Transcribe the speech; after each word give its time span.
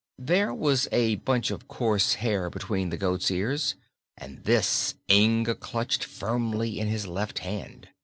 There 0.17 0.51
was 0.51 0.87
a 0.91 1.17
bunch 1.17 1.51
of 1.51 1.67
coarse 1.67 2.15
hair 2.15 2.49
between 2.49 2.89
the 2.89 2.97
goat's 2.97 3.29
ears, 3.29 3.75
and 4.17 4.43
this 4.45 4.95
Inga 5.07 5.53
clutched 5.53 6.05
firmly 6.05 6.79
in 6.79 6.87
his 6.87 7.05
left 7.05 7.37
hand. 7.37 7.87